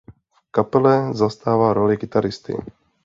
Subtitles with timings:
[0.45, 2.53] V kapele zastává roli kytaristy.